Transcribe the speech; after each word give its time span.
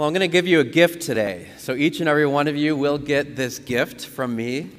Well, 0.00 0.08
I'm 0.08 0.14
going 0.14 0.20
to 0.22 0.28
give 0.32 0.46
you 0.46 0.60
a 0.60 0.64
gift 0.64 1.02
today. 1.02 1.48
So 1.58 1.74
each 1.74 2.00
and 2.00 2.08
every 2.08 2.24
one 2.24 2.48
of 2.48 2.56
you 2.56 2.74
will 2.74 2.96
get 2.96 3.36
this 3.36 3.58
gift 3.58 4.06
from 4.06 4.34
me. 4.34 4.70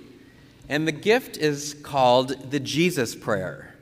And 0.68 0.88
the 0.88 0.92
gift 0.92 1.38
is 1.38 1.76
called 1.84 2.50
the 2.50 2.60
Jesus 2.60 3.14
Prayer. 3.14 3.76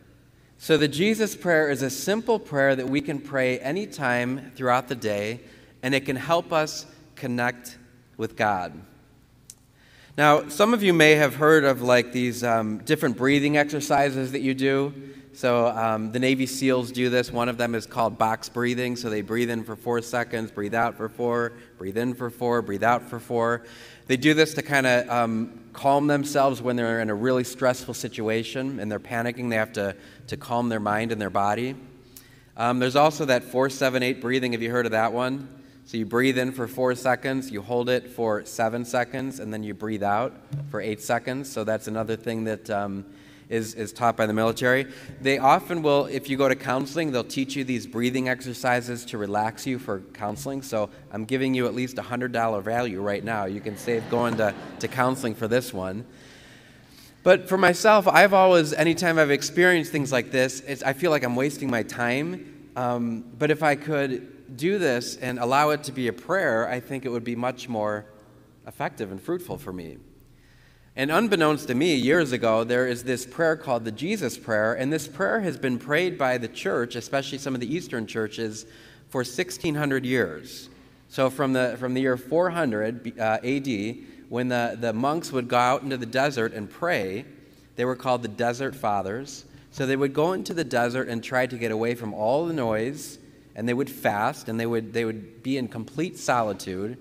So 0.57 0.75
the 0.75 0.89
Jesus 0.89 1.37
Prayer 1.37 1.69
is 1.69 1.81
a 1.81 1.89
simple 1.89 2.39
prayer 2.39 2.75
that 2.75 2.89
we 2.89 2.99
can 2.99 3.21
pray 3.21 3.57
anytime 3.57 4.51
throughout 4.53 4.89
the 4.89 4.95
day, 4.95 5.39
and 5.81 5.95
it 5.95 6.05
can 6.05 6.17
help 6.17 6.51
us 6.51 6.85
connect 7.15 7.77
with 8.17 8.35
God. 8.35 8.73
Now, 10.17 10.49
some 10.49 10.73
of 10.73 10.83
you 10.83 10.91
may 10.91 11.11
have 11.15 11.35
heard 11.35 11.63
of 11.63 11.81
like 11.81 12.11
these 12.11 12.43
um, 12.43 12.79
different 12.79 13.15
breathing 13.15 13.55
exercises 13.55 14.33
that 14.33 14.41
you 14.41 14.53
do. 14.53 14.93
So 15.39 15.67
um, 15.67 16.11
the 16.11 16.19
Navy 16.19 16.45
SEALs 16.45 16.91
do 16.91 17.09
this. 17.09 17.31
One 17.31 17.47
of 17.47 17.57
them 17.57 17.73
is 17.73 17.85
called 17.85 18.17
box 18.17 18.49
breathing. 18.49 18.97
So 18.97 19.09
they 19.09 19.21
breathe 19.21 19.49
in 19.49 19.63
for 19.63 19.77
four 19.77 20.01
seconds, 20.01 20.51
breathe 20.51 20.75
out 20.75 20.97
for 20.97 21.07
four, 21.07 21.53
breathe 21.77 21.97
in 21.97 22.13
for 22.13 22.29
four, 22.29 22.61
breathe 22.61 22.83
out 22.83 23.03
for 23.03 23.21
four. 23.21 23.63
They 24.07 24.17
do 24.17 24.33
this 24.33 24.55
to 24.55 24.61
kind 24.61 24.85
of 24.85 25.09
um, 25.09 25.61
calm 25.71 26.07
themselves 26.07 26.61
when 26.61 26.75
they're 26.75 26.99
in 26.99 27.09
a 27.09 27.15
really 27.15 27.45
stressful 27.45 27.93
situation 27.93 28.81
and 28.81 28.91
they're 28.91 28.99
panicking. 28.99 29.49
They 29.49 29.55
have 29.55 29.71
to, 29.73 29.95
to 30.27 30.35
calm 30.35 30.67
their 30.67 30.81
mind 30.81 31.13
and 31.13 31.21
their 31.21 31.29
body. 31.29 31.77
Um, 32.57 32.79
there's 32.79 32.97
also 32.97 33.23
that 33.23 33.43
478 33.43 34.19
breathing. 34.19 34.51
Have 34.51 34.61
you 34.61 34.71
heard 34.71 34.87
of 34.87 34.91
that 34.91 35.13
one? 35.13 35.47
So 35.85 35.95
you 35.95 36.05
breathe 36.05 36.37
in 36.37 36.51
for 36.51 36.67
four 36.67 36.95
seconds, 36.95 37.49
you 37.49 37.61
hold 37.61 37.87
it 37.87 38.09
for 38.09 38.43
seven 38.43 38.83
seconds, 38.83 39.39
and 39.39 39.53
then 39.53 39.63
you 39.63 39.73
breathe 39.73 40.03
out 40.03 40.33
for 40.69 40.81
eight 40.81 41.01
seconds. 41.01 41.49
So 41.49 41.63
that's 41.63 41.87
another 41.87 42.17
thing 42.17 42.43
that 42.43 42.69
um, 42.69 43.05
is, 43.49 43.73
is 43.73 43.91
taught 43.91 44.15
by 44.15 44.25
the 44.25 44.33
military. 44.33 44.85
They 45.19 45.39
often 45.39 45.81
will, 45.81 46.05
if 46.05 46.29
you 46.29 46.37
go 46.37 46.47
to 46.47 46.55
counseling, 46.55 47.11
they'll 47.11 47.23
teach 47.23 47.55
you 47.55 47.63
these 47.63 47.87
breathing 47.87 48.29
exercises 48.29 49.03
to 49.05 49.17
relax 49.17 49.65
you 49.65 49.79
for 49.79 50.01
counseling. 50.13 50.61
So 50.61 50.89
I'm 51.11 51.25
giving 51.25 51.53
you 51.55 51.65
at 51.65 51.73
least 51.73 51.97
a 51.97 52.03
$100 52.03 52.63
value 52.63 53.01
right 53.01 53.23
now. 53.23 53.45
You 53.45 53.59
can 53.59 53.75
save 53.75 54.07
going 54.09 54.37
to, 54.37 54.53
to 54.79 54.87
counseling 54.87 55.33
for 55.33 55.47
this 55.47 55.73
one. 55.73 56.05
But 57.23 57.49
for 57.49 57.57
myself, 57.57 58.07
I've 58.07 58.33
always, 58.33 58.71
anytime 58.71 59.19
I've 59.19 59.31
experienced 59.31 59.91
things 59.91 60.11
like 60.11 60.31
this, 60.31 60.63
I 60.85 60.93
feel 60.93 61.11
like 61.11 61.23
I'm 61.23 61.35
wasting 61.35 61.69
my 61.69 61.83
time. 61.83 62.69
Um, 62.75 63.25
but 63.37 63.51
if 63.51 63.61
I 63.61 63.75
could 63.75 64.55
do 64.55 64.77
this 64.77 65.17
and 65.17 65.37
allow 65.39 65.71
it 65.71 65.83
to 65.85 65.91
be 65.91 66.07
a 66.07 66.13
prayer, 66.13 66.69
I 66.69 66.79
think 66.79 67.05
it 67.05 67.09
would 67.09 67.23
be 67.23 67.35
much 67.35 67.67
more 67.67 68.05
effective 68.67 69.11
and 69.11 69.21
fruitful 69.21 69.57
for 69.57 69.73
me. 69.73 69.97
And 70.95 71.11
unbeknownst 71.11 71.67
to 71.67 71.75
me, 71.75 71.95
years 71.95 72.31
ago, 72.31 72.63
there 72.63 72.87
is 72.87 73.03
this 73.03 73.25
prayer 73.25 73.55
called 73.55 73.85
the 73.85 73.91
Jesus 73.91 74.37
Prayer, 74.37 74.73
and 74.73 74.91
this 74.91 75.07
prayer 75.07 75.39
has 75.41 75.57
been 75.57 75.77
prayed 75.77 76.17
by 76.17 76.37
the 76.37 76.47
church, 76.47 76.95
especially 76.95 77.37
some 77.37 77.53
of 77.53 77.61
the 77.61 77.73
Eastern 77.73 78.07
churches, 78.07 78.65
for 79.09 79.19
1600 79.19 80.05
years. 80.05 80.69
So 81.09 81.29
from 81.29 81.53
the, 81.53 81.75
from 81.79 81.93
the 81.93 82.01
year 82.01 82.17
400 82.17 83.19
uh, 83.19 83.37
AD, 83.43 83.97
when 84.29 84.47
the, 84.47 84.77
the 84.79 84.93
monks 84.93 85.31
would 85.31 85.47
go 85.47 85.57
out 85.57 85.81
into 85.81 85.97
the 85.97 86.05
desert 86.05 86.53
and 86.53 86.69
pray, 86.69 87.25
they 87.75 87.85
were 87.85 87.95
called 87.95 88.21
the 88.21 88.27
Desert 88.27 88.75
Fathers. 88.75 89.45
So 89.71 89.85
they 89.85 89.95
would 89.95 90.13
go 90.13 90.33
into 90.33 90.53
the 90.53 90.63
desert 90.63 91.07
and 91.07 91.23
try 91.23 91.47
to 91.47 91.57
get 91.57 91.71
away 91.71 91.95
from 91.95 92.13
all 92.13 92.45
the 92.45 92.53
noise, 92.53 93.17
and 93.55 93.67
they 93.67 93.73
would 93.73 93.89
fast, 93.89 94.49
and 94.49 94.59
they 94.59 94.65
would, 94.65 94.93
they 94.93 95.05
would 95.05 95.43
be 95.43 95.57
in 95.57 95.67
complete 95.67 96.17
solitude. 96.17 96.97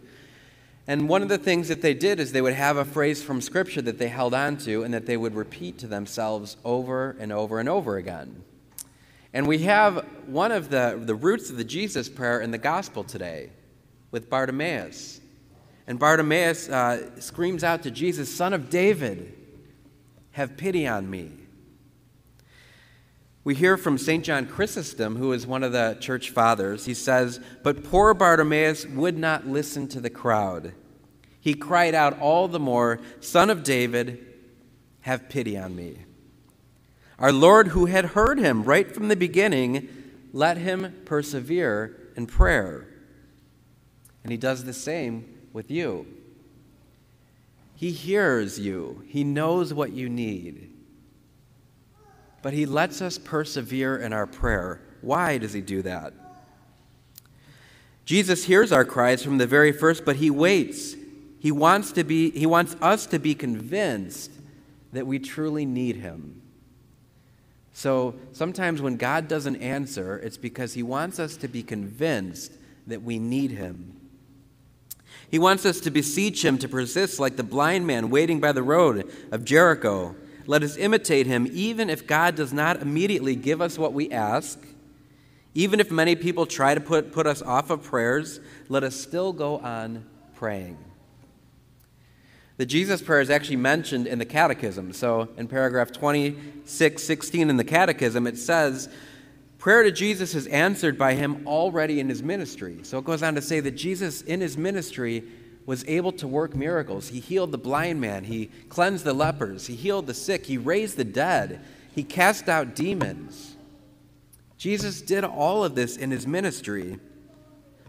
And 0.89 1.06
one 1.06 1.20
of 1.20 1.28
the 1.28 1.36
things 1.36 1.69
that 1.69 1.83
they 1.83 1.92
did 1.92 2.19
is 2.19 2.33
they 2.33 2.41
would 2.41 2.55
have 2.55 2.78
a 2.78 2.84
phrase 2.84 3.22
from 3.22 3.42
Scripture 3.42 3.83
that 3.83 3.98
they 3.98 4.08
held 4.08 4.33
on 4.33 4.56
to 4.58 4.84
and 4.84 4.95
that 4.95 5.05
they 5.05 5.19
would 5.19 5.34
repeat 5.34 5.78
to 5.80 5.86
themselves 5.86 6.56
over 6.64 7.14
and 7.20 7.30
over 7.30 7.61
and 7.61 7.69
over 7.69 7.98
again. 7.98 8.42
And 9.34 9.47
we 9.47 9.58
have 9.58 10.03
one 10.25 10.50
of 10.50 10.70
the, 10.70 10.98
the 11.05 11.14
roots 11.14 11.50
of 11.50 11.58
the 11.58 11.64
Jesus 11.64 12.08
prayer 12.08 12.41
in 12.41 12.53
the 12.53 12.58
gospel 12.58 13.05
today 13.05 13.50
with 14.11 14.30
Bartimaeus. 14.30 15.20
And 15.86 15.98
Bartimaeus 15.98 16.70
uh, 16.70 17.20
screams 17.20 17.63
out 17.63 17.83
to 17.83 17.90
Jesus, 17.90 18.34
Son 18.34 18.55
of 18.55 18.70
David, 18.70 19.34
have 20.30 20.57
pity 20.57 20.89
on 20.89 21.11
me. 21.11 21.33
We 23.45 23.55
hear 23.55 23.77
from 23.77 23.99
St. 23.99 24.25
John 24.25 24.47
Chrysostom, 24.47 25.17
who 25.17 25.33
is 25.33 25.47
one 25.47 25.63
of 25.63 25.73
the 25.73 25.97
church 26.01 26.31
fathers. 26.31 26.85
He 26.85 26.95
says, 26.95 27.41
But 27.63 27.85
poor 27.85 28.13
Bartimaeus 28.15 28.87
would 28.87 29.17
not 29.17 29.47
listen 29.47 29.89
to 29.89 30.01
the 30.01 30.11
crowd. 30.11 30.75
He 31.41 31.55
cried 31.55 31.95
out 31.95 32.21
all 32.21 32.49
the 32.49 32.59
more, 32.59 33.01
Son 33.21 33.49
of 33.49 33.63
David, 33.63 34.27
have 35.03 35.29
pity 35.29 35.57
on 35.57 35.75
me. 35.75 35.99
Our 37.19 37.33
Lord, 37.33 37.69
who 37.69 37.87
had 37.87 38.07
heard 38.07 38.39
him 38.39 38.65
right 38.65 38.93
from 38.93 39.09
the 39.09 39.17
beginning, 39.17 39.89
let 40.33 40.57
him 40.57 41.03
persevere 41.05 42.11
in 42.17 42.27
prayer. 42.27 42.87
And 44.23 44.31
he 44.31 44.37
does 44.37 44.65
the 44.65 44.73
same 44.73 45.25
with 45.53 45.70
you. 45.70 46.07
He 47.75 47.93
hears 47.93 48.59
you, 48.59 49.05
he 49.07 49.23
knows 49.23 49.73
what 49.73 49.93
you 49.93 50.09
need 50.09 50.67
but 52.43 52.53
he 52.53 52.67
lets 52.67 53.03
us 53.03 53.19
persevere 53.19 53.97
in 53.97 54.13
our 54.13 54.27
prayer. 54.27 54.81
Why 55.01 55.39
does 55.39 55.53
he 55.53 55.61
do 55.61 55.83
that? 55.83 56.13
Jesus 58.05 58.45
hears 58.45 58.73
our 58.73 58.85
cries 58.85 59.23
from 59.23 59.39
the 59.39 59.47
very 59.47 59.73
first, 59.73 60.05
but 60.05 60.17
he 60.17 60.31
waits. 60.31 60.95
He 61.41 61.53
wants 61.53 61.93
to 61.93 62.05
be 62.05 62.31
he 62.31 62.47
wants 62.47 62.75
us 62.81 63.07
to 63.07 63.19
be 63.19 63.35
convinced 63.35 64.31
that 64.93 65.07
we 65.07 65.19
truly 65.19 65.67
need 65.67 65.97
him. 65.97 66.41
So 67.73 68.17
sometimes 68.33 68.83
when 68.83 68.97
God 68.97 69.29
doesn't 69.29 69.57
answer, 69.57 70.19
it's 70.19 70.37
because 70.37 70.75
he 70.75 70.83
wants 70.83 71.20
us 71.20 71.37
to 71.37 71.49
be 71.49 71.63
convinced 71.63 72.53
that 72.87 73.03
we 73.03 73.19
need 73.19 73.53
him. 73.53 73.95
He 75.31 75.39
wants 75.39 75.67
us 75.67 75.79
to 75.81 75.91
beseech 75.91 76.45
him 76.45 76.59
to 76.59 76.69
persist 76.69 77.20
like 77.20 77.37
the 77.37 77.43
blind 77.43 77.87
man 77.87 78.11
waiting 78.11 78.41
by 78.41 78.53
the 78.53 78.63
road 78.63 79.13
of 79.31 79.45
Jericho 79.45 80.17
let 80.48 80.63
us 80.63 80.79
imitate 80.79 81.27
him, 81.27 81.47
even 81.53 81.91
if 81.91 82.07
God 82.07 82.35
does 82.35 82.55
not 82.55 82.81
immediately 82.81 83.36
give 83.36 83.61
us 83.61 83.79
what 83.79 83.92
we 83.92 84.11
ask. 84.11 84.59
Even 85.55 85.79
if 85.79 85.91
many 85.91 86.17
people 86.17 86.47
try 86.47 86.75
to 86.75 86.81
put, 86.81 87.13
put 87.13 87.27
us 87.27 87.42
off 87.42 87.69
of 87.69 87.83
prayers, 87.83 88.41
let 88.70 88.83
us 88.83 88.97
still 88.97 89.35
go 89.35 89.58
on 89.58 90.07
praying. 90.37 90.79
The 92.57 92.64
Jesus 92.64 93.03
prayer 93.03 93.20
is 93.20 93.29
actually 93.29 93.57
mentioned 93.57 94.07
in 94.07 94.19
the 94.19 94.25
Catechism. 94.25 94.95
So 94.95 95.29
in 95.37 95.48
paragraph 95.48 95.92
2616 95.92 97.51
in 97.51 97.58
the 97.58 97.64
Catechism, 97.64 98.27
it 98.27 98.39
says, 98.39 98.89
Prayer 99.58 99.83
to 99.83 99.92
Jesus 99.92 100.35
is 100.35 100.47
answered 100.47 100.97
by 100.97 101.13
him 101.13 101.47
already 101.47 102.01
in 102.01 102.08
his 102.08 102.23
ministry. 102.23 102.79
So 102.85 102.97
it 102.97 103.05
goes 103.05 103.23
on 103.23 103.35
to 103.35 103.42
say 103.42 103.61
that 103.61 103.73
Jesus, 103.73 104.23
in 104.23 104.41
his 104.41 104.57
ministry, 104.57 105.25
was 105.68 105.84
able 105.86 106.12
to 106.12 106.27
work 106.27 106.56
miracles. 106.56 107.11
He 107.11 107.20
healed 107.20 107.52
the 107.52 107.58
blind 107.58 108.01
man, 108.01 108.24
he 108.24 108.46
cleansed 108.70 109.05
the 109.05 109.12
lepers, 109.12 109.67
he 109.67 109.74
healed 109.77 110.06
the 110.06 110.14
sick, 110.14 110.46
he 110.46 110.56
raised 110.56 110.96
the 110.96 111.05
dead, 111.05 111.61
he 111.95 112.02
cast 112.02 112.48
out 112.48 112.74
demons. 112.74 113.55
Jesus 114.57 115.02
did 115.02 115.24
all 115.24 115.62
of 115.62 115.74
this 115.74 115.98
in 115.98 116.11
his 116.11 116.27
ministry, 116.27 116.98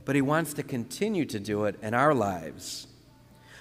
but 0.03 0.13
he 0.13 0.22
wants 0.22 0.53
to 0.56 0.62
continue 0.62 1.23
to 1.28 1.39
do 1.39 1.63
it 1.63 1.79
in 1.81 1.94
our 1.94 2.13
lives. 2.13 2.88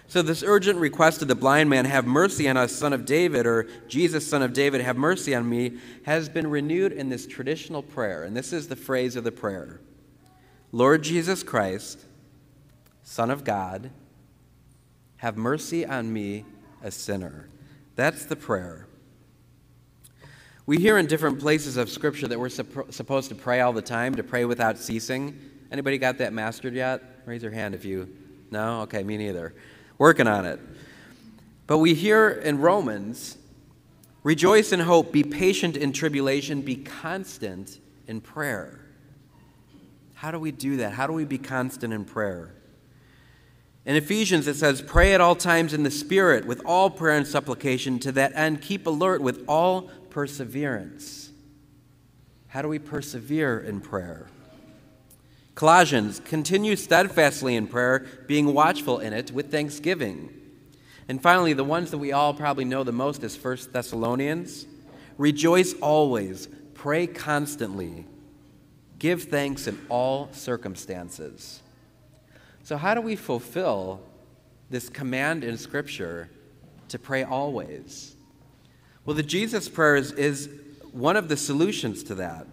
So, 0.09 0.21
this 0.21 0.43
urgent 0.43 0.81
request 0.81 1.23
of 1.23 1.29
the 1.29 1.37
blind 1.37 1.71
man, 1.71 1.85
have 1.85 2.05
mercy 2.05 2.49
on 2.49 2.57
us, 2.57 2.73
son 2.73 2.93
of 2.93 3.05
David, 3.05 3.47
or 3.47 3.69
Jesus, 3.87 4.27
son 4.27 4.43
of 4.43 4.53
David, 4.53 4.81
have 4.81 4.97
mercy 4.97 5.33
on 5.33 5.49
me, 5.49 5.79
has 6.07 6.29
been 6.29 6.51
renewed 6.51 6.91
in 6.91 7.09
this 7.09 7.25
traditional 7.25 7.85
prayer. 7.85 8.25
And 8.25 8.37
this 8.37 8.53
is 8.53 8.67
the 8.67 8.75
phrase 8.75 9.15
of 9.15 9.23
the 9.23 9.31
prayer 9.31 9.81
Lord 10.73 11.05
Jesus 11.05 11.45
Christ, 11.45 12.01
Son 13.05 13.31
of 13.31 13.45
God, 13.45 13.93
have 15.19 15.37
mercy 15.37 15.87
on 15.87 16.13
me, 16.13 16.45
a 16.83 16.91
sinner. 16.91 17.49
That's 17.97 18.25
the 18.25 18.37
prayer. 18.37 18.87
We 20.67 20.79
hear 20.79 20.99
in 20.99 21.07
different 21.07 21.41
places 21.41 21.77
of 21.77 21.89
Scripture 21.89 22.29
that 22.29 22.39
we're 22.39 22.49
supp- 22.49 22.93
supposed 22.93 23.29
to 23.31 23.35
pray 23.35 23.61
all 23.61 23.73
the 23.73 23.83
time, 23.83 24.15
to 24.17 24.23
pray 24.23 24.45
without 24.45 24.79
ceasing. 24.79 25.39
Anybody 25.73 25.99
got 25.99 26.19
that 26.19 26.33
mastered 26.33 26.75
yet? 26.75 27.03
Raise 27.27 27.43
your 27.43 27.53
hand 27.53 27.75
if 27.75 27.85
you. 27.85 28.15
No? 28.51 28.83
Okay, 28.83 29.03
me 29.03 29.17
neither. 29.17 29.55
Working 29.99 30.27
on 30.27 30.47
it. 30.47 30.61
But 31.67 31.79
we 31.79 31.95
hear 31.95 32.29
in 32.29 32.59
Romans 32.59 33.37
rejoice 34.23 34.73
in 34.73 34.81
hope, 34.81 35.11
be 35.11 35.25
patient 35.25 35.77
in 35.77 35.93
tribulation, 35.93 36.63
be 36.63 36.77
constant 36.77 37.79
in 38.07 38.21
prayer. 38.21 38.81
How 40.15 40.31
do 40.31 40.39
we 40.39 40.51
do 40.51 40.77
that? 40.79 40.93
How 40.93 41.07
do 41.07 41.13
we 41.13 41.25
be 41.25 41.39
constant 41.39 41.93
in 41.93 42.05
prayer? 42.05 42.55
In 43.89 43.97
Ephesians, 43.97 44.47
it 44.47 44.57
says, 44.57 44.83
Pray 44.83 45.15
at 45.15 45.23
all 45.23 45.35
times 45.35 45.73
in 45.73 45.83
the 45.83 45.91
Spirit 45.91 46.45
with 46.45 46.61
all 46.67 46.91
prayer 46.91 47.17
and 47.17 47.27
supplication. 47.27 47.99
To 48.01 48.13
that 48.13 48.33
end, 48.35 48.61
keep 48.61 48.87
alert 48.87 49.23
with 49.23 49.43
all 49.49 49.89
perseverance. 50.11 51.31
How 52.49 52.61
do 52.61 52.69
we 52.69 52.79
persevere 52.79 53.59
in 53.59 53.81
prayer? 53.81 54.27
Colossians, 55.55 56.21
continue 56.21 56.77
steadfastly 56.77 57.57
in 57.57 57.67
prayer, 57.67 58.05
being 58.27 58.53
watchful 58.53 58.99
in 58.99 59.15
it 59.15 59.33
with 59.33 59.51
thanksgiving. 59.51 60.35
And 61.09 61.23
finally, 61.23 61.55
the 61.55 61.65
ones 61.65 61.91
that 61.91 61.99
we 61.99 62.13
all 62.13 62.35
probably 62.35 62.67
know 62.67 62.85
the 62.85 62.93
most 62.93 63.25
is 63.25 63.43
1 63.43 63.57
Thessalonians. 63.73 64.67
Rejoice 65.17 65.73
always, 65.81 66.47
pray 66.75 67.07
constantly, 67.07 68.05
give 68.99 69.23
thanks 69.25 69.67
in 69.67 69.79
all 69.89 70.29
circumstances. 70.33 71.63
So, 72.69 72.77
how 72.77 72.93
do 72.93 73.01
we 73.01 73.17
fulfill 73.17 74.03
this 74.69 74.91
command 74.91 75.43
in 75.43 75.57
Scripture 75.57 76.29
to 76.89 76.99
pray 76.99 77.23
always? 77.23 78.15
Well, 79.07 79.17
the 79.17 79.23
Jesus 79.23 79.71
prayer 79.71 79.97
is, 79.97 80.13
is 80.13 80.51
one 80.93 81.17
of 81.17 81.31
the 81.31 81.37
solutions 81.39 82.03
to 82.03 82.17
that. 82.17 82.47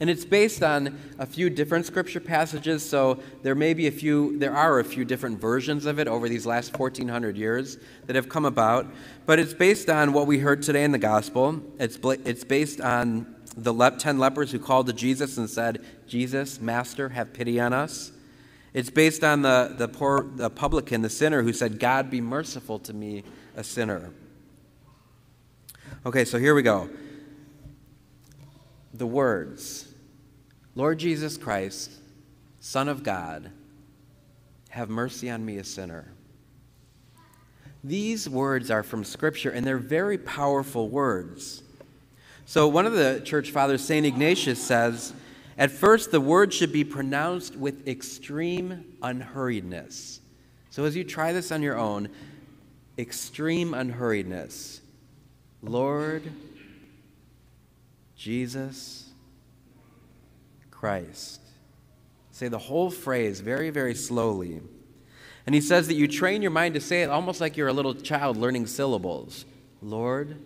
And 0.00 0.10
it's 0.10 0.24
based 0.24 0.64
on 0.64 0.98
a 1.20 1.26
few 1.26 1.48
different 1.48 1.86
scripture 1.86 2.18
passages, 2.18 2.82
so 2.82 3.20
there 3.44 3.54
may 3.54 3.72
be 3.72 3.86
a 3.86 3.92
few, 3.92 4.36
there 4.40 4.52
are 4.52 4.80
a 4.80 4.84
few 4.84 5.04
different 5.04 5.40
versions 5.40 5.86
of 5.86 6.00
it 6.00 6.08
over 6.08 6.28
these 6.28 6.44
last 6.44 6.76
1400 6.76 7.36
years 7.36 7.78
that 8.06 8.16
have 8.16 8.28
come 8.28 8.44
about. 8.44 8.88
But 9.26 9.38
it's 9.38 9.54
based 9.54 9.90
on 9.90 10.12
what 10.12 10.26
we 10.26 10.40
heard 10.40 10.60
today 10.60 10.82
in 10.82 10.90
the 10.90 10.98
gospel. 10.98 11.62
It's, 11.78 12.00
it's 12.02 12.42
based 12.42 12.80
on 12.80 13.32
the 13.56 13.72
10 13.72 14.18
lepers 14.18 14.50
who 14.50 14.58
called 14.58 14.88
to 14.88 14.92
Jesus 14.92 15.38
and 15.38 15.48
said, 15.48 15.84
Jesus, 16.08 16.60
Master, 16.60 17.10
have 17.10 17.32
pity 17.32 17.60
on 17.60 17.72
us. 17.72 18.10
It's 18.74 18.90
based 18.90 19.22
on 19.22 19.42
the, 19.42 19.74
the 19.76 19.88
poor 19.88 20.30
the 20.34 20.48
publican, 20.48 21.02
the 21.02 21.10
sinner, 21.10 21.42
who 21.42 21.52
said, 21.52 21.78
God, 21.78 22.10
be 22.10 22.20
merciful 22.20 22.78
to 22.80 22.94
me, 22.94 23.24
a 23.54 23.62
sinner. 23.62 24.10
Okay, 26.06 26.24
so 26.24 26.38
here 26.38 26.54
we 26.54 26.62
go. 26.62 26.88
The 28.94 29.06
words 29.06 29.88
Lord 30.74 30.98
Jesus 30.98 31.36
Christ, 31.36 31.90
Son 32.60 32.88
of 32.88 33.02
God, 33.02 33.50
have 34.70 34.88
mercy 34.88 35.28
on 35.28 35.44
me, 35.44 35.58
a 35.58 35.64
sinner. 35.64 36.12
These 37.84 38.28
words 38.28 38.70
are 38.70 38.82
from 38.82 39.04
Scripture, 39.04 39.50
and 39.50 39.66
they're 39.66 39.76
very 39.76 40.16
powerful 40.16 40.88
words. 40.88 41.62
So, 42.46 42.68
one 42.68 42.86
of 42.86 42.94
the 42.94 43.20
church 43.24 43.50
fathers, 43.50 43.84
St. 43.84 44.06
Ignatius, 44.06 44.62
says, 44.62 45.12
at 45.58 45.70
first, 45.70 46.10
the 46.10 46.20
word 46.20 46.52
should 46.52 46.72
be 46.72 46.84
pronounced 46.84 47.56
with 47.56 47.86
extreme 47.86 48.96
unhurriedness. 49.02 50.20
So, 50.70 50.84
as 50.84 50.96
you 50.96 51.04
try 51.04 51.32
this 51.32 51.52
on 51.52 51.62
your 51.62 51.76
own, 51.76 52.08
extreme 52.98 53.72
unhurriedness. 53.72 54.80
Lord 55.62 56.32
Jesus 58.16 59.10
Christ. 60.70 61.40
Say 62.30 62.48
the 62.48 62.58
whole 62.58 62.90
phrase 62.90 63.40
very, 63.40 63.70
very 63.70 63.94
slowly. 63.94 64.60
And 65.44 65.54
he 65.54 65.60
says 65.60 65.88
that 65.88 65.94
you 65.94 66.08
train 66.08 66.40
your 66.40 66.50
mind 66.50 66.74
to 66.74 66.80
say 66.80 67.02
it 67.02 67.10
almost 67.10 67.40
like 67.40 67.56
you're 67.56 67.68
a 67.68 67.72
little 67.72 67.94
child 67.94 68.36
learning 68.36 68.66
syllables. 68.66 69.44
Lord 69.80 70.36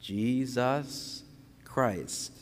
Jesus 0.00 1.22
Christ. 1.64 2.41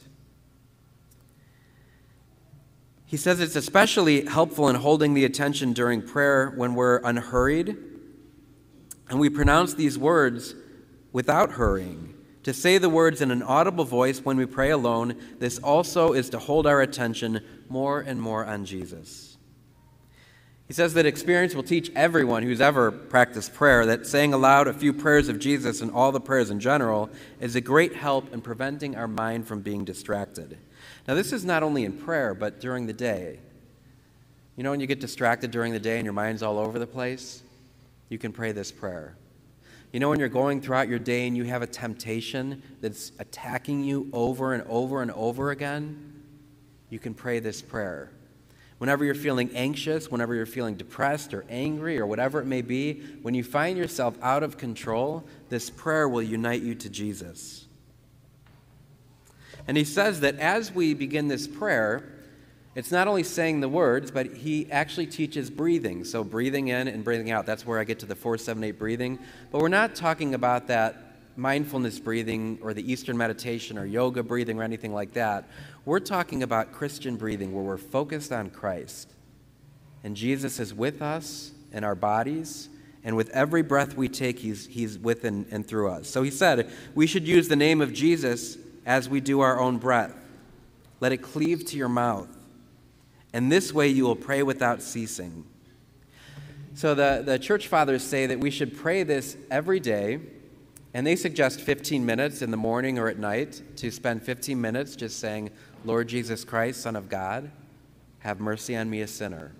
He 3.10 3.16
says 3.16 3.40
it's 3.40 3.56
especially 3.56 4.24
helpful 4.24 4.68
in 4.68 4.76
holding 4.76 5.14
the 5.14 5.24
attention 5.24 5.72
during 5.72 6.00
prayer 6.00 6.52
when 6.54 6.76
we're 6.76 6.98
unhurried 6.98 7.76
and 9.08 9.18
we 9.18 9.28
pronounce 9.28 9.74
these 9.74 9.98
words 9.98 10.54
without 11.10 11.50
hurrying. 11.50 12.14
To 12.44 12.54
say 12.54 12.78
the 12.78 12.88
words 12.88 13.20
in 13.20 13.32
an 13.32 13.42
audible 13.42 13.84
voice 13.84 14.20
when 14.20 14.36
we 14.36 14.46
pray 14.46 14.70
alone, 14.70 15.16
this 15.40 15.58
also 15.58 16.12
is 16.12 16.30
to 16.30 16.38
hold 16.38 16.68
our 16.68 16.82
attention 16.82 17.40
more 17.68 17.98
and 17.98 18.22
more 18.22 18.46
on 18.46 18.64
Jesus. 18.64 19.36
He 20.68 20.72
says 20.72 20.94
that 20.94 21.04
experience 21.04 21.52
will 21.52 21.64
teach 21.64 21.90
everyone 21.96 22.44
who's 22.44 22.60
ever 22.60 22.92
practiced 22.92 23.54
prayer 23.54 23.86
that 23.86 24.06
saying 24.06 24.32
aloud 24.32 24.68
a 24.68 24.72
few 24.72 24.92
prayers 24.92 25.28
of 25.28 25.40
Jesus 25.40 25.80
and 25.80 25.90
all 25.90 26.12
the 26.12 26.20
prayers 26.20 26.48
in 26.48 26.60
general 26.60 27.10
is 27.40 27.56
a 27.56 27.60
great 27.60 27.96
help 27.96 28.32
in 28.32 28.40
preventing 28.40 28.94
our 28.94 29.08
mind 29.08 29.48
from 29.48 29.62
being 29.62 29.84
distracted. 29.84 30.58
Now, 31.06 31.14
this 31.14 31.32
is 31.32 31.44
not 31.44 31.62
only 31.62 31.84
in 31.84 31.92
prayer, 31.92 32.34
but 32.34 32.60
during 32.60 32.86
the 32.86 32.92
day. 32.92 33.40
You 34.56 34.64
know, 34.64 34.70
when 34.70 34.80
you 34.80 34.86
get 34.86 35.00
distracted 35.00 35.50
during 35.50 35.72
the 35.72 35.80
day 35.80 35.96
and 35.96 36.04
your 36.04 36.12
mind's 36.12 36.42
all 36.42 36.58
over 36.58 36.78
the 36.78 36.86
place, 36.86 37.42
you 38.08 38.18
can 38.18 38.32
pray 38.32 38.52
this 38.52 38.70
prayer. 38.70 39.16
You 39.92 40.00
know, 40.00 40.08
when 40.08 40.20
you're 40.20 40.28
going 40.28 40.60
throughout 40.60 40.88
your 40.88 40.98
day 40.98 41.26
and 41.26 41.36
you 41.36 41.44
have 41.44 41.62
a 41.62 41.66
temptation 41.66 42.62
that's 42.80 43.12
attacking 43.18 43.82
you 43.82 44.08
over 44.12 44.54
and 44.54 44.62
over 44.68 45.02
and 45.02 45.10
over 45.12 45.50
again, 45.50 46.22
you 46.90 46.98
can 46.98 47.14
pray 47.14 47.38
this 47.38 47.62
prayer. 47.62 48.10
Whenever 48.78 49.04
you're 49.04 49.14
feeling 49.14 49.50
anxious, 49.54 50.10
whenever 50.10 50.34
you're 50.34 50.46
feeling 50.46 50.74
depressed 50.74 51.34
or 51.34 51.44
angry 51.50 51.98
or 51.98 52.06
whatever 52.06 52.40
it 52.40 52.46
may 52.46 52.62
be, 52.62 53.02
when 53.22 53.34
you 53.34 53.44
find 53.44 53.76
yourself 53.76 54.16
out 54.22 54.42
of 54.42 54.56
control, 54.56 55.24
this 55.48 55.70
prayer 55.70 56.08
will 56.08 56.22
unite 56.22 56.62
you 56.62 56.74
to 56.74 56.88
Jesus. 56.88 57.66
And 59.70 59.76
he 59.76 59.84
says 59.84 60.18
that 60.22 60.36
as 60.40 60.74
we 60.74 60.94
begin 60.94 61.28
this 61.28 61.46
prayer, 61.46 62.02
it's 62.74 62.90
not 62.90 63.06
only 63.06 63.22
saying 63.22 63.60
the 63.60 63.68
words, 63.68 64.10
but 64.10 64.26
he 64.26 64.68
actually 64.68 65.06
teaches 65.06 65.48
breathing. 65.48 66.02
So, 66.02 66.24
breathing 66.24 66.66
in 66.66 66.88
and 66.88 67.04
breathing 67.04 67.30
out. 67.30 67.46
That's 67.46 67.64
where 67.64 67.78
I 67.78 67.84
get 67.84 68.00
to 68.00 68.06
the 68.06 68.16
478 68.16 68.80
breathing. 68.80 69.20
But 69.52 69.60
we're 69.60 69.68
not 69.68 69.94
talking 69.94 70.34
about 70.34 70.66
that 70.66 71.14
mindfulness 71.36 72.00
breathing 72.00 72.58
or 72.62 72.74
the 72.74 72.92
Eastern 72.92 73.16
meditation 73.16 73.78
or 73.78 73.86
yoga 73.86 74.24
breathing 74.24 74.58
or 74.58 74.64
anything 74.64 74.92
like 74.92 75.12
that. 75.12 75.48
We're 75.84 76.00
talking 76.00 76.42
about 76.42 76.72
Christian 76.72 77.14
breathing 77.14 77.54
where 77.54 77.62
we're 77.62 77.78
focused 77.78 78.32
on 78.32 78.50
Christ. 78.50 79.14
And 80.02 80.16
Jesus 80.16 80.58
is 80.58 80.74
with 80.74 81.00
us 81.00 81.52
in 81.72 81.84
our 81.84 81.94
bodies. 81.94 82.70
And 83.04 83.14
with 83.14 83.30
every 83.30 83.62
breath 83.62 83.96
we 83.96 84.08
take, 84.08 84.40
he's, 84.40 84.66
he's 84.66 84.98
with 84.98 85.22
and, 85.24 85.46
and 85.52 85.64
through 85.64 85.92
us. 85.92 86.08
So 86.08 86.24
he 86.24 86.32
said 86.32 86.72
we 86.96 87.06
should 87.06 87.28
use 87.28 87.46
the 87.46 87.54
name 87.54 87.80
of 87.80 87.92
Jesus 87.92 88.58
as 88.86 89.08
we 89.08 89.20
do 89.20 89.40
our 89.40 89.60
own 89.60 89.78
breath. 89.78 90.14
Let 91.00 91.12
it 91.12 91.18
cleave 91.18 91.64
to 91.66 91.76
your 91.76 91.88
mouth 91.88 92.28
and 93.32 93.50
this 93.50 93.72
way 93.72 93.88
you 93.88 94.04
will 94.04 94.16
pray 94.16 94.42
without 94.42 94.82
ceasing. 94.82 95.44
So 96.74 96.94
the, 96.94 97.22
the 97.24 97.38
church 97.38 97.68
fathers 97.68 98.02
say 98.02 98.26
that 98.26 98.40
we 98.40 98.50
should 98.50 98.76
pray 98.76 99.02
this 99.02 99.36
every 99.50 99.80
day, 99.80 100.20
and 100.94 101.06
they 101.06 101.16
suggest 101.16 101.60
15 101.60 102.04
minutes 102.04 102.42
in 102.42 102.50
the 102.50 102.56
morning 102.56 102.98
or 102.98 103.08
at 103.08 103.18
night 103.18 103.62
to 103.76 103.90
spend 103.90 104.22
15 104.22 104.60
minutes 104.60 104.96
just 104.96 105.20
saying, 105.20 105.50
Lord 105.84 106.08
Jesus 106.08 106.44
Christ, 106.44 106.80
Son 106.80 106.96
of 106.96 107.08
God, 107.08 107.50
have 108.20 108.40
mercy 108.40 108.76
on 108.76 108.90
me, 108.90 109.00
a 109.02 109.06
sinner. 109.06 109.52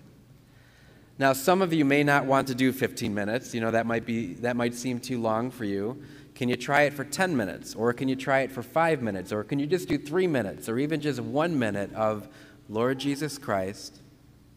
Now, 1.19 1.32
some 1.34 1.62
of 1.62 1.73
you 1.73 1.84
may 1.84 2.02
not 2.02 2.25
want 2.25 2.49
to 2.49 2.55
do 2.55 2.73
15 2.73 3.14
minutes. 3.14 3.55
You 3.55 3.61
know, 3.61 3.70
that 3.70 3.87
might, 3.87 4.06
be, 4.06 4.34
that 4.34 4.56
might 4.56 4.75
seem 4.75 4.99
too 4.99 5.20
long 5.20 5.50
for 5.50 5.64
you. 5.64 6.02
Can 6.34 6.48
you 6.48 6.56
try 6.56 6.82
it 6.82 6.94
for 6.94 7.04
10 7.04 7.36
minutes? 7.36 7.74
Or 7.74 7.92
can 7.92 8.08
you 8.08 8.16
try 8.16 8.40
it 8.40 8.52
for 8.52 8.62
five 8.62 9.02
minutes? 9.02 9.32
Or 9.32 9.44
can 9.44 9.58
you 9.58 9.66
just 9.66 9.88
do 9.88 9.98
three 9.98 10.26
minutes? 10.26 10.68
Or 10.68 10.78
even 10.78 11.00
just 11.00 11.20
one 11.20 11.58
minute 11.58 11.92
of 11.94 12.28
Lord 12.68 12.99
Jesus 12.99 13.37
Christ, 13.37 14.00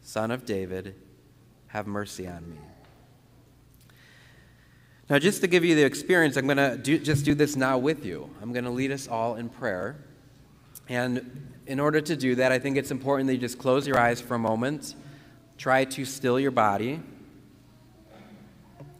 Son 0.02 0.30
of 0.30 0.44
David, 0.46 0.94
have 1.68 1.86
mercy 1.86 2.26
on 2.26 2.48
me. 2.48 2.58
Now, 5.10 5.18
just 5.18 5.42
to 5.42 5.46
give 5.46 5.64
you 5.64 5.74
the 5.74 5.84
experience, 5.84 6.36
I'm 6.36 6.46
going 6.46 6.56
to 6.56 6.98
just 6.98 7.26
do 7.26 7.34
this 7.34 7.56
now 7.56 7.76
with 7.76 8.06
you. 8.06 8.30
I'm 8.40 8.52
going 8.52 8.64
to 8.64 8.70
lead 8.70 8.90
us 8.90 9.06
all 9.06 9.34
in 9.34 9.50
prayer. 9.50 9.96
And 10.88 11.52
in 11.66 11.80
order 11.80 12.00
to 12.00 12.16
do 12.16 12.36
that, 12.36 12.52
I 12.52 12.58
think 12.58 12.76
it's 12.76 12.90
important 12.90 13.26
that 13.26 13.34
you 13.34 13.40
just 13.40 13.58
close 13.58 13.86
your 13.86 13.98
eyes 13.98 14.20
for 14.20 14.34
a 14.34 14.38
moment, 14.38 14.94
try 15.58 15.84
to 15.84 16.04
still 16.04 16.40
your 16.40 16.50
body, 16.50 17.00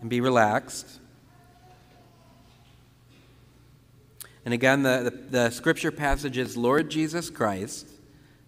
and 0.01 0.11
be 0.11 0.21
relaxed. 0.21 1.01
And 4.45 4.53
again, 4.53 4.83
the, 4.83 5.11
the, 5.11 5.31
the 5.31 5.51
scripture 5.51 5.91
passage 5.91 6.37
is 6.37 6.57
Lord 6.57 6.91
Jesus 6.91 7.31
Christ, 7.31 7.89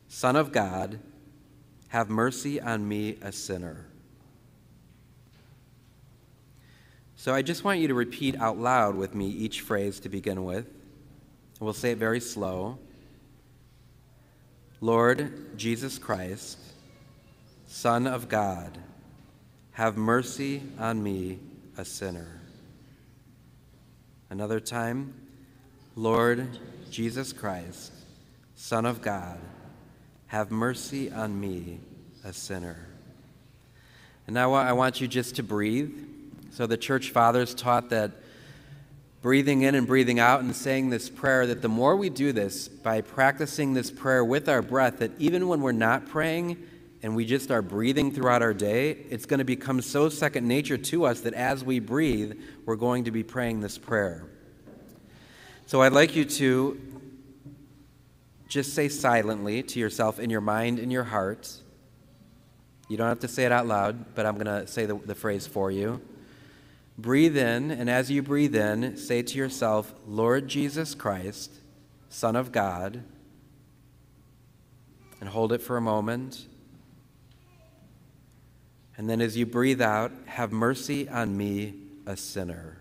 Son 0.08 0.36
of 0.36 0.52
God, 0.52 0.98
have 1.88 2.10
mercy 2.10 2.60
on 2.60 2.86
me, 2.86 3.18
a 3.22 3.32
sinner. 3.32 3.86
So 7.16 7.34
I 7.34 7.42
just 7.42 7.64
want 7.64 7.80
you 7.80 7.88
to 7.88 7.94
repeat 7.94 8.36
out 8.36 8.58
loud 8.58 8.94
with 8.94 9.14
me 9.14 9.26
each 9.26 9.62
phrase 9.62 9.98
to 10.00 10.08
begin 10.08 10.44
with. 10.44 10.66
We'll 11.60 11.72
say 11.72 11.92
it 11.92 11.98
very 11.98 12.20
slow. 12.20 12.78
Lord 14.82 15.56
Jesus 15.56 15.98
Christ, 15.98 16.58
Son 17.66 18.06
of 18.06 18.28
God, 18.28 18.76
have 19.72 19.96
mercy 19.96 20.62
on 20.78 21.02
me, 21.02 21.38
a 21.78 21.84
sinner. 21.84 22.40
Another 24.28 24.60
time, 24.60 25.14
Lord 25.98 26.46
Jesus 26.90 27.32
Christ, 27.32 27.90
Son 28.54 28.84
of 28.84 29.00
God, 29.00 29.38
have 30.26 30.50
mercy 30.50 31.10
on 31.10 31.40
me, 31.40 31.80
a 32.22 32.34
sinner. 32.34 32.86
And 34.26 34.34
now 34.34 34.52
I 34.52 34.72
want 34.72 35.00
you 35.00 35.08
just 35.08 35.36
to 35.36 35.42
breathe. 35.42 35.90
So 36.50 36.66
the 36.66 36.76
church 36.76 37.12
fathers 37.12 37.54
taught 37.54 37.88
that 37.90 38.10
breathing 39.22 39.62
in 39.62 39.74
and 39.74 39.86
breathing 39.86 40.18
out 40.18 40.40
and 40.40 40.54
saying 40.54 40.90
this 40.90 41.08
prayer, 41.08 41.46
that 41.46 41.62
the 41.62 41.68
more 41.68 41.96
we 41.96 42.10
do 42.10 42.30
this 42.30 42.68
by 42.68 43.00
practicing 43.00 43.72
this 43.72 43.90
prayer 43.90 44.22
with 44.22 44.50
our 44.50 44.60
breath, 44.60 44.98
that 44.98 45.12
even 45.18 45.48
when 45.48 45.62
we're 45.62 45.72
not 45.72 46.06
praying 46.06 46.58
and 47.02 47.16
we 47.16 47.24
just 47.24 47.50
are 47.50 47.62
breathing 47.62 48.12
throughout 48.12 48.42
our 48.42 48.52
day, 48.52 48.90
it's 49.08 49.24
going 49.24 49.38
to 49.38 49.44
become 49.44 49.80
so 49.80 50.10
second 50.10 50.46
nature 50.46 50.76
to 50.76 51.06
us 51.06 51.22
that 51.22 51.32
as 51.32 51.64
we 51.64 51.80
breathe, 51.80 52.38
we're 52.66 52.76
going 52.76 53.04
to 53.04 53.10
be 53.10 53.22
praying 53.22 53.60
this 53.60 53.78
prayer. 53.78 54.26
So 55.66 55.82
I'd 55.82 55.92
like 55.92 56.14
you 56.14 56.24
to 56.24 56.80
just 58.46 58.72
say 58.72 58.88
silently 58.88 59.64
to 59.64 59.80
yourself 59.80 60.20
in 60.20 60.30
your 60.30 60.40
mind, 60.40 60.78
in 60.78 60.92
your 60.92 61.02
heart, 61.02 61.60
You 62.88 62.96
don't 62.96 63.08
have 63.08 63.20
to 63.20 63.28
say 63.28 63.44
it 63.44 63.52
out 63.52 63.66
loud, 63.66 64.14
but 64.14 64.26
I'm 64.26 64.34
going 64.34 64.46
to 64.46 64.66
say 64.66 64.86
the, 64.86 64.94
the 64.94 65.14
phrase 65.14 65.46
for 65.46 65.70
you. 65.70 66.00
Breathe 66.96 67.36
in, 67.36 67.70
and 67.70 67.90
as 67.90 68.10
you 68.10 68.22
breathe 68.22 68.54
in, 68.54 68.96
say 68.96 69.22
to 69.22 69.36
yourself, 69.36 69.92
Lord 70.06 70.46
Jesus 70.48 70.94
Christ, 70.94 71.50
Son 72.08 72.36
of 72.36 72.52
God, 72.52 73.02
and 75.20 75.28
hold 75.28 75.52
it 75.52 75.60
for 75.60 75.76
a 75.76 75.80
moment. 75.80 76.46
And 78.96 79.10
then 79.10 79.20
as 79.20 79.36
you 79.36 79.46
breathe 79.46 79.82
out, 79.82 80.12
have 80.26 80.52
mercy 80.52 81.08
on 81.08 81.36
me, 81.36 81.74
a 82.06 82.16
sinner. 82.16 82.75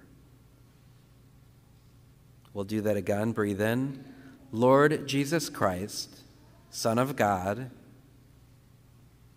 We'll 2.56 2.64
do 2.64 2.80
that 2.82 2.96
again. 2.96 3.34
Breathe 3.34 3.60
in. 3.60 4.02
Lord 4.50 5.08
Jesus 5.08 5.50
Christ, 5.50 6.22
Son 6.70 6.98
of 6.98 7.18
God. 7.18 7.70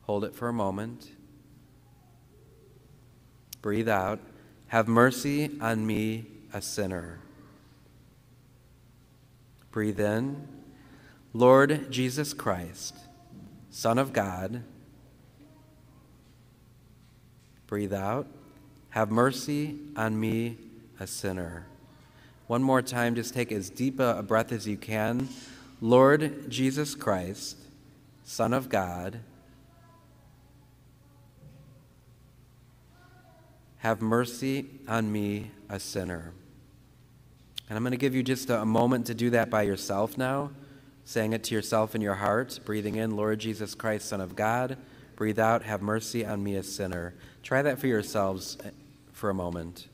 Hold 0.02 0.22
it 0.22 0.36
for 0.36 0.48
a 0.48 0.52
moment. 0.52 1.10
Breathe 3.60 3.88
out. 3.88 4.20
Have 4.68 4.86
mercy 4.86 5.50
on 5.60 5.84
me, 5.84 6.26
a 6.54 6.62
sinner. 6.62 7.18
Breathe 9.72 9.98
in. 9.98 10.46
Lord 11.32 11.90
Jesus 11.90 12.32
Christ, 12.32 12.94
Son 13.68 13.98
of 13.98 14.12
God. 14.12 14.62
Breathe 17.66 17.92
out. 17.92 18.28
Have 18.90 19.10
mercy 19.10 19.76
on 19.96 20.20
me, 20.20 20.56
a 21.00 21.06
sinner. 21.08 21.67
One 22.48 22.62
more 22.62 22.80
time, 22.80 23.14
just 23.14 23.34
take 23.34 23.52
as 23.52 23.68
deep 23.68 24.00
a 24.00 24.22
breath 24.22 24.52
as 24.52 24.66
you 24.66 24.78
can. 24.78 25.28
Lord 25.82 26.50
Jesus 26.50 26.94
Christ, 26.94 27.58
Son 28.24 28.54
of 28.54 28.70
God, 28.70 29.20
have 33.76 34.00
mercy 34.00 34.66
on 34.88 35.12
me, 35.12 35.50
a 35.68 35.78
sinner. 35.78 36.32
And 37.68 37.76
I'm 37.76 37.82
going 37.82 37.90
to 37.90 37.98
give 37.98 38.14
you 38.14 38.22
just 38.22 38.48
a 38.48 38.64
moment 38.64 39.06
to 39.08 39.14
do 39.14 39.28
that 39.30 39.50
by 39.50 39.62
yourself 39.62 40.16
now, 40.16 40.50
saying 41.04 41.34
it 41.34 41.44
to 41.44 41.54
yourself 41.54 41.94
in 41.94 42.00
your 42.00 42.14
heart, 42.14 42.60
breathing 42.64 42.94
in, 42.94 43.14
Lord 43.14 43.40
Jesus 43.40 43.74
Christ, 43.74 44.08
Son 44.08 44.22
of 44.22 44.34
God. 44.34 44.78
Breathe 45.16 45.38
out, 45.38 45.64
have 45.64 45.82
mercy 45.82 46.24
on 46.24 46.42
me, 46.42 46.54
a 46.54 46.62
sinner. 46.62 47.12
Try 47.42 47.60
that 47.60 47.78
for 47.78 47.88
yourselves 47.88 48.56
eh, 48.64 48.70
for 49.12 49.28
a 49.28 49.34
moment. 49.34 49.88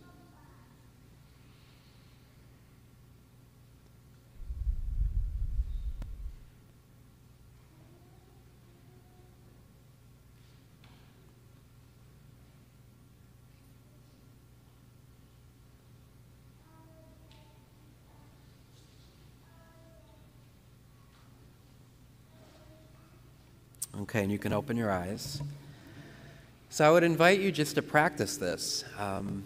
Okay, 24.03 24.25
and 24.25 24.33
you 24.33 24.39
can 24.39 24.53
open 24.53 24.77
your 24.77 24.91
eyes. 24.91 25.41
So 26.69 26.85
I 26.85 26.91
would 26.91 27.05
invite 27.05 27.39
you 27.39 27.53
just 27.53 27.77
to 27.77 27.83
practice 27.83 28.37
this 28.37 28.85
um, 28.99 29.45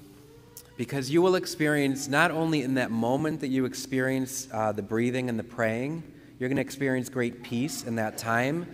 because 0.79 1.11
you 1.11 1.21
will 1.21 1.35
experience, 1.35 2.09
not 2.09 2.31
only 2.31 2.63
in 2.63 2.75
that 2.75 2.91
moment 2.91 3.41
that 3.41 3.49
you 3.49 3.67
experience 3.67 4.49
uh, 4.51 4.73
the 4.73 4.81
breathing 4.81 5.29
and 5.29 5.39
the 5.39 5.45
praying, 5.45 6.03
you're 6.39 6.49
going 6.49 6.57
to 6.57 6.63
experience 6.63 7.11
great 7.11 7.43
peace 7.43 7.85
in 7.85 7.97
that 7.97 8.17
time. 8.17 8.67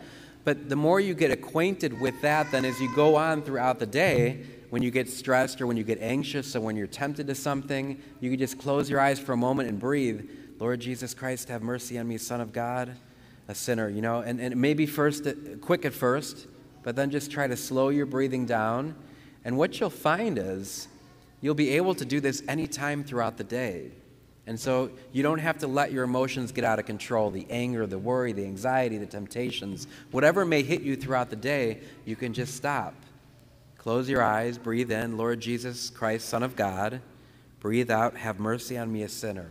But 0.44 0.68
the 0.68 0.76
more 0.76 1.00
you 1.00 1.12
get 1.12 1.32
acquainted 1.32 2.00
with 2.00 2.20
that, 2.22 2.52
then 2.52 2.64
as 2.64 2.78
you 2.80 2.94
go 2.94 3.16
on 3.16 3.42
throughout 3.42 3.80
the 3.80 3.86
day, 3.86 4.44
when 4.70 4.80
you 4.80 4.92
get 4.92 5.10
stressed 5.10 5.60
or 5.60 5.66
when 5.66 5.76
you 5.76 5.82
get 5.82 6.00
anxious 6.00 6.54
or 6.54 6.60
when 6.60 6.76
you're 6.76 6.86
tempted 6.86 7.26
to 7.26 7.34
something, 7.34 8.00
you 8.20 8.30
can 8.30 8.38
just 8.38 8.58
close 8.58 8.88
your 8.88 9.00
eyes 9.00 9.18
for 9.18 9.32
a 9.32 9.36
moment 9.36 9.68
and 9.68 9.80
breathe. 9.80 10.30
Lord 10.60 10.78
Jesus 10.78 11.14
Christ, 11.14 11.48
have 11.48 11.62
mercy 11.62 11.98
on 11.98 12.06
me, 12.06 12.16
Son 12.18 12.40
of 12.40 12.52
God 12.52 12.94
a 13.48 13.54
sinner, 13.54 13.88
you 13.88 14.00
know, 14.00 14.20
and, 14.20 14.40
and 14.40 14.56
maybe 14.56 14.86
first, 14.86 15.26
uh, 15.26 15.32
quick 15.60 15.84
at 15.84 15.92
first, 15.92 16.46
but 16.82 16.96
then 16.96 17.10
just 17.10 17.30
try 17.30 17.46
to 17.46 17.56
slow 17.56 17.88
your 17.88 18.06
breathing 18.06 18.46
down. 18.46 18.94
And 19.44 19.56
what 19.56 19.78
you'll 19.78 19.90
find 19.90 20.38
is 20.38 20.88
you'll 21.40 21.54
be 21.54 21.70
able 21.70 21.94
to 21.94 22.04
do 22.04 22.20
this 22.20 22.42
anytime 22.48 23.04
throughout 23.04 23.36
the 23.36 23.44
day. 23.44 23.90
And 24.46 24.60
so 24.60 24.90
you 25.12 25.22
don't 25.22 25.38
have 25.38 25.58
to 25.58 25.66
let 25.66 25.92
your 25.92 26.04
emotions 26.04 26.52
get 26.52 26.64
out 26.64 26.78
of 26.78 26.84
control 26.84 27.30
the 27.30 27.46
anger, 27.48 27.86
the 27.86 27.98
worry, 27.98 28.32
the 28.32 28.44
anxiety, 28.44 28.98
the 28.98 29.06
temptations. 29.06 29.86
Whatever 30.10 30.44
may 30.44 30.62
hit 30.62 30.82
you 30.82 30.96
throughout 30.96 31.30
the 31.30 31.36
day, 31.36 31.80
you 32.04 32.16
can 32.16 32.34
just 32.34 32.54
stop. 32.54 32.94
Close 33.78 34.08
your 34.08 34.22
eyes, 34.22 34.56
breathe 34.58 34.90
in, 34.90 35.16
Lord 35.16 35.40
Jesus 35.40 35.90
Christ, 35.90 36.28
Son 36.28 36.42
of 36.42 36.56
God. 36.56 37.00
Breathe 37.60 37.90
out, 37.90 38.16
have 38.16 38.38
mercy 38.38 38.76
on 38.76 38.92
me, 38.92 39.02
a 39.02 39.08
sinner. 39.08 39.48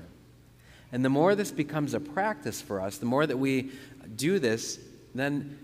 And 0.93 1.03
the 1.03 1.09
more 1.09 1.33
this 1.33 1.51
becomes 1.51 1.95
a 1.95 2.00
practice 2.00 2.62
for 2.62 2.79
us, 2.79 3.00
the 3.00 3.07
more 3.07 3.25
that 3.25 3.35
we 3.35 3.71
do 4.15 4.38
this, 4.38 4.79
then 5.15 5.57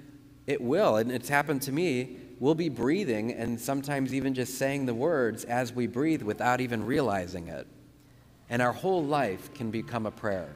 it 0.48 0.60
will, 0.60 0.98
and 0.98 1.12
it's 1.12 1.30
happened 1.30 1.62
to 1.62 1.72
me, 1.72 2.18
we'll 2.40 2.56
be 2.56 2.68
breathing 2.68 3.32
and 3.34 3.62
sometimes 3.62 4.12
even 4.12 4.34
just 4.34 4.58
saying 4.58 4.88
the 4.88 4.94
words 4.94 5.44
as 5.44 5.72
we 5.72 5.86
breathe 5.86 6.24
without 6.24 6.62
even 6.62 6.84
realizing 6.84 7.48
it. 7.48 7.68
And 8.50 8.60
our 8.60 8.74
whole 8.74 9.04
life 9.04 9.54
can 9.54 9.70
become 9.70 10.08
a 10.08 10.12
prayer. 10.12 10.50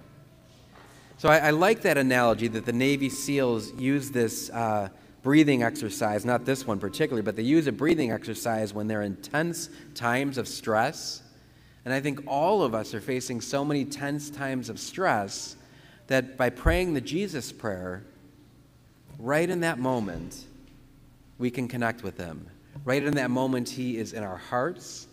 So 1.20 1.30
I, 1.30 1.38
I 1.38 1.50
like 1.52 1.84
that 1.84 2.00
analogy 2.00 2.48
that 2.48 2.66
the 2.66 2.74
Navy 2.74 3.10
SEALs 3.10 3.72
use 3.74 4.10
this 4.10 4.50
uh, 4.50 4.90
breathing 5.22 5.62
exercise, 5.62 6.26
not 6.26 6.46
this 6.46 6.66
one 6.66 6.80
particularly, 6.80 7.22
but 7.22 7.36
they 7.36 7.44
use 7.44 7.68
a 7.68 7.72
breathing 7.72 8.12
exercise 8.12 8.74
when 8.74 8.88
they're 8.88 9.04
in 9.04 9.18
tense 9.18 9.70
times 9.94 10.40
of 10.40 10.48
stress 10.48 11.22
and 11.86 11.94
I 11.94 12.00
think 12.00 12.24
all 12.28 12.64
of 12.64 12.74
us 12.74 12.94
are 12.94 13.02
facing 13.02 13.42
so 13.42 13.66
many 13.66 13.84
tense 13.86 14.30
times 14.30 14.70
of 14.70 14.80
stress 14.80 15.56
that 16.08 16.38
by 16.38 16.50
praying 16.50 16.94
the 16.94 17.02
Jesus 17.02 17.52
prayer, 17.52 18.04
right 19.20 19.50
in 19.50 19.62
that 19.62 19.80
moment, 19.80 20.46
we 21.38 21.52
can 21.52 21.68
connect 21.68 22.04
with 22.04 22.18
Him. 22.18 22.48
Right 22.86 23.04
in 23.04 23.16
that 23.16 23.32
moment, 23.32 23.70
He 23.70 23.98
is 23.98 24.14
in 24.14 24.24
our 24.24 24.38
hearts, 24.38 25.08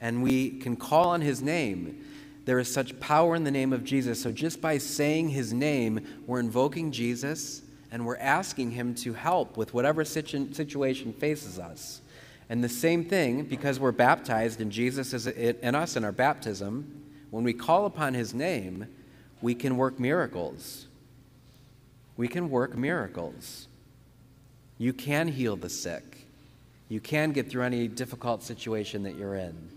and 0.00 0.22
we 0.22 0.50
can 0.50 0.76
call 0.76 1.08
on 1.08 1.20
His 1.20 1.42
name. 1.42 2.04
There 2.44 2.58
is 2.58 2.72
such 2.72 2.98
power 3.00 3.34
in 3.34 3.44
the 3.44 3.50
name 3.50 3.72
of 3.72 3.84
Jesus. 3.84 4.22
So 4.22 4.30
just 4.30 4.60
by 4.60 4.78
saying 4.78 5.30
His 5.30 5.52
name, 5.52 6.06
we're 6.26 6.40
invoking 6.40 6.92
Jesus 6.92 7.62
and 7.90 8.04
we're 8.04 8.16
asking 8.18 8.72
Him 8.72 8.94
to 8.96 9.12
help 9.14 9.56
with 9.56 9.74
whatever 9.74 10.04
situ- 10.04 10.52
situation 10.52 11.12
faces 11.12 11.58
us. 11.58 12.02
And 12.48 12.62
the 12.62 12.68
same 12.68 13.04
thing, 13.04 13.44
because 13.44 13.80
we're 13.80 13.92
baptized 13.92 14.60
and 14.60 14.70
Jesus 14.70 15.12
is 15.12 15.26
in 15.26 15.74
us 15.74 15.96
in 15.96 16.04
our 16.04 16.12
baptism, 16.12 17.02
when 17.30 17.42
we 17.42 17.52
call 17.52 17.86
upon 17.86 18.14
his 18.14 18.32
name, 18.32 18.86
we 19.42 19.54
can 19.54 19.76
work 19.76 19.98
miracles. 19.98 20.86
We 22.16 22.28
can 22.28 22.48
work 22.48 22.76
miracles. 22.76 23.68
You 24.78 24.92
can 24.92 25.28
heal 25.28 25.56
the 25.56 25.68
sick. 25.68 26.28
You 26.88 27.00
can 27.00 27.32
get 27.32 27.50
through 27.50 27.62
any 27.64 27.88
difficult 27.88 28.42
situation 28.42 29.02
that 29.02 29.16
you're 29.16 29.34
in. 29.34 29.70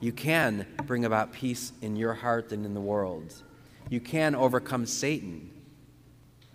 You 0.00 0.12
can 0.12 0.66
bring 0.86 1.04
about 1.04 1.32
peace 1.32 1.72
in 1.82 1.96
your 1.96 2.14
heart 2.14 2.52
and 2.52 2.64
in 2.64 2.72
the 2.72 2.80
world. 2.80 3.34
You 3.90 4.00
can 4.00 4.34
overcome 4.34 4.86
Satan 4.86 5.50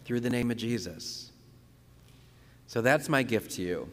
through 0.06 0.22
the 0.22 0.30
name 0.30 0.50
of 0.50 0.58
Jesus. 0.58 1.32
So 2.68 2.82
that's 2.82 3.08
my 3.08 3.22
gift 3.22 3.52
to 3.52 3.62
you. 3.62 3.90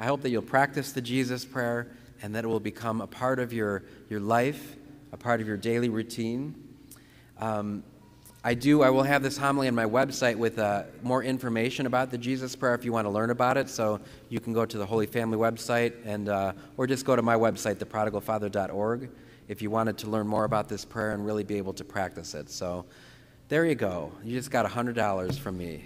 I 0.00 0.06
hope 0.06 0.22
that 0.22 0.30
you'll 0.30 0.40
practice 0.40 0.92
the 0.92 1.02
Jesus 1.02 1.44
prayer 1.44 1.88
and 2.22 2.34
that 2.34 2.44
it 2.44 2.46
will 2.48 2.58
become 2.58 3.02
a 3.02 3.06
part 3.06 3.38
of 3.38 3.52
your, 3.52 3.84
your 4.08 4.20
life, 4.20 4.76
a 5.12 5.18
part 5.18 5.42
of 5.42 5.46
your 5.46 5.58
daily 5.58 5.90
routine. 5.90 6.54
Um, 7.38 7.84
I 8.42 8.54
do, 8.54 8.82
I 8.82 8.88
will 8.88 9.02
have 9.02 9.22
this 9.22 9.36
homily 9.36 9.68
on 9.68 9.74
my 9.74 9.84
website 9.84 10.36
with 10.36 10.58
uh, 10.58 10.84
more 11.02 11.22
information 11.22 11.84
about 11.84 12.10
the 12.10 12.16
Jesus 12.16 12.56
prayer 12.56 12.74
if 12.74 12.82
you 12.82 12.94
want 12.94 13.04
to 13.04 13.10
learn 13.10 13.28
about 13.28 13.58
it. 13.58 13.68
So 13.68 14.00
you 14.30 14.40
can 14.40 14.54
go 14.54 14.64
to 14.64 14.78
the 14.78 14.86
Holy 14.86 15.04
Family 15.04 15.36
website 15.36 15.92
and, 16.06 16.30
uh, 16.30 16.54
or 16.78 16.86
just 16.86 17.04
go 17.04 17.14
to 17.14 17.20
my 17.20 17.34
website, 17.34 17.74
theprodigalfather.org, 17.74 19.10
if 19.48 19.60
you 19.60 19.68
wanted 19.68 19.98
to 19.98 20.08
learn 20.08 20.26
more 20.26 20.44
about 20.44 20.70
this 20.70 20.82
prayer 20.82 21.10
and 21.10 21.26
really 21.26 21.44
be 21.44 21.58
able 21.58 21.74
to 21.74 21.84
practice 21.84 22.32
it. 22.32 22.48
So 22.48 22.86
there 23.48 23.66
you 23.66 23.74
go. 23.74 24.12
You 24.24 24.34
just 24.34 24.50
got 24.50 24.64
$100 24.64 25.38
from 25.38 25.58
me. 25.58 25.84